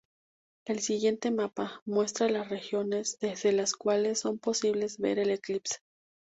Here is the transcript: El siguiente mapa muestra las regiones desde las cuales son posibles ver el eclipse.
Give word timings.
El 0.65 0.79
siguiente 0.79 1.29
mapa 1.29 1.83
muestra 1.85 2.27
las 2.27 2.49
regiones 2.49 3.19
desde 3.19 3.51
las 3.51 3.75
cuales 3.75 4.19
son 4.19 4.39
posibles 4.39 4.97
ver 4.97 5.19
el 5.19 5.29
eclipse. 5.29 5.75